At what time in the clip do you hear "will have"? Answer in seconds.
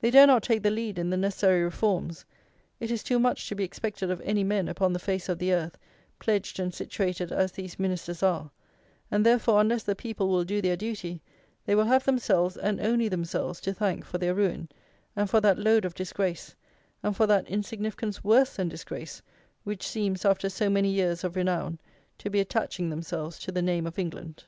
11.74-12.06